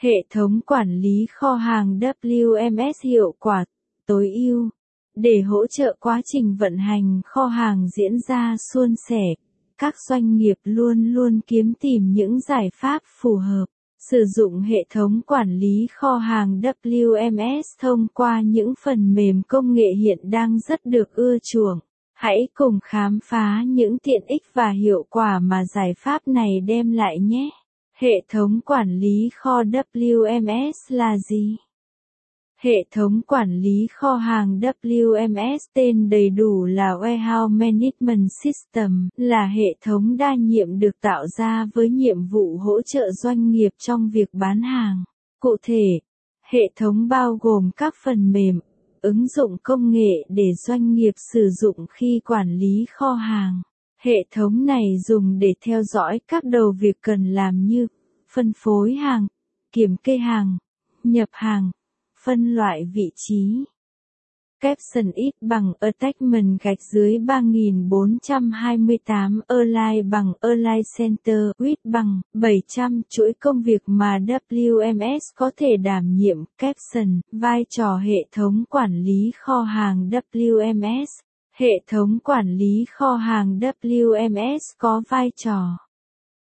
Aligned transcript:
Hệ 0.00 0.22
thống 0.30 0.60
quản 0.66 1.00
lý 1.00 1.26
kho 1.30 1.54
hàng 1.54 1.98
WMS 1.98 2.92
hiệu 3.02 3.34
quả, 3.38 3.64
tối 4.06 4.32
ưu 4.34 4.70
để 5.16 5.40
hỗ 5.40 5.66
trợ 5.66 5.96
quá 6.00 6.20
trình 6.24 6.56
vận 6.60 6.76
hành 6.76 7.20
kho 7.24 7.46
hàng 7.46 7.88
diễn 7.88 8.18
ra 8.28 8.56
suôn 8.72 8.94
sẻ. 9.08 9.34
Các 9.78 9.94
doanh 10.08 10.36
nghiệp 10.36 10.56
luôn 10.64 11.04
luôn 11.04 11.40
kiếm 11.46 11.72
tìm 11.80 12.12
những 12.12 12.40
giải 12.40 12.70
pháp 12.74 13.02
phù 13.20 13.36
hợp. 13.36 13.64
Sử 14.10 14.24
dụng 14.36 14.60
hệ 14.60 14.84
thống 14.90 15.20
quản 15.26 15.58
lý 15.58 15.86
kho 15.92 16.16
hàng 16.16 16.60
WMS 16.60 17.62
thông 17.80 18.06
qua 18.14 18.40
những 18.40 18.74
phần 18.84 19.14
mềm 19.14 19.42
công 19.48 19.72
nghệ 19.72 19.92
hiện 19.92 20.18
đang 20.22 20.58
rất 20.58 20.86
được 20.86 21.14
ưa 21.14 21.38
chuộng. 21.42 21.78
Hãy 22.14 22.48
cùng 22.54 22.78
khám 22.82 23.18
phá 23.24 23.62
những 23.66 23.98
tiện 23.98 24.22
ích 24.26 24.42
và 24.54 24.70
hiệu 24.70 25.06
quả 25.10 25.38
mà 25.38 25.64
giải 25.64 25.94
pháp 25.98 26.28
này 26.28 26.60
đem 26.60 26.92
lại 26.92 27.18
nhé. 27.18 27.50
Hệ 27.98 28.22
thống 28.28 28.60
quản 28.64 28.98
lý 28.98 29.30
kho 29.34 29.62
WMS 29.62 30.72
là 30.88 31.18
gì? 31.18 31.56
Hệ 32.60 32.84
thống 32.90 33.20
quản 33.26 33.60
lý 33.60 33.86
kho 33.92 34.14
hàng 34.14 34.60
WMS 34.60 35.58
tên 35.74 36.08
đầy 36.08 36.30
đủ 36.30 36.64
là 36.64 36.94
Warehouse 36.94 37.48
Management 37.48 38.28
System, 38.42 39.08
là 39.16 39.46
hệ 39.46 39.76
thống 39.80 40.16
đa 40.16 40.34
nhiệm 40.34 40.78
được 40.78 41.00
tạo 41.00 41.26
ra 41.38 41.66
với 41.74 41.90
nhiệm 41.90 42.26
vụ 42.26 42.56
hỗ 42.56 42.82
trợ 42.82 43.10
doanh 43.12 43.50
nghiệp 43.50 43.70
trong 43.78 44.10
việc 44.10 44.28
bán 44.32 44.62
hàng. 44.62 45.04
Cụ 45.40 45.56
thể, 45.62 46.00
hệ 46.50 46.70
thống 46.76 47.08
bao 47.08 47.38
gồm 47.40 47.70
các 47.76 47.94
phần 48.04 48.32
mềm, 48.32 48.60
ứng 49.00 49.26
dụng 49.26 49.56
công 49.62 49.90
nghệ 49.90 50.24
để 50.28 50.54
doanh 50.66 50.92
nghiệp 50.94 51.14
sử 51.32 51.50
dụng 51.50 51.86
khi 51.90 52.20
quản 52.24 52.58
lý 52.58 52.86
kho 52.90 53.12
hàng. 53.12 53.62
Hệ 53.98 54.24
thống 54.30 54.66
này 54.66 54.98
dùng 54.98 55.38
để 55.38 55.54
theo 55.60 55.82
dõi 55.82 56.20
các 56.28 56.44
đầu 56.44 56.72
việc 56.80 56.96
cần 57.00 57.34
làm 57.34 57.66
như 57.66 57.86
phân 58.32 58.52
phối 58.56 58.94
hàng, 58.94 59.26
kiểm 59.72 59.96
kê 59.96 60.16
hàng, 60.16 60.58
nhập 61.04 61.28
hàng, 61.32 61.70
phân 62.24 62.54
loại 62.54 62.84
vị 62.94 63.10
trí. 63.14 63.64
Capson 64.60 65.12
ít 65.14 65.30
bằng 65.40 65.72
attachment 65.80 66.62
gạch 66.62 66.82
dưới 66.82 67.18
3428 67.18 69.40
Align 69.46 70.10
bằng 70.10 70.32
Align 70.40 70.82
Center 70.98 71.50
width 71.58 71.76
bằng 71.84 72.20
700 72.34 73.02
chuỗi 73.08 73.32
công 73.40 73.62
việc 73.62 73.82
mà 73.86 74.18
WMS 74.50 75.18
có 75.34 75.50
thể 75.56 75.76
đảm 75.76 76.16
nhiệm 76.16 76.36
Capson 76.58 77.20
vai 77.32 77.64
trò 77.68 77.96
hệ 77.96 78.26
thống 78.32 78.64
quản 78.68 79.04
lý 79.04 79.32
kho 79.36 79.62
hàng 79.62 80.10
WMS. 80.32 81.06
Hệ 81.58 81.80
thống 81.86 82.18
quản 82.24 82.56
lý 82.56 82.84
kho 82.90 83.14
hàng 83.14 83.58
WMS 83.82 84.58
có 84.78 85.02
vai 85.08 85.32
trò. 85.36 85.85